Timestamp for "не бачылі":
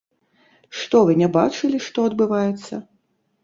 1.21-1.85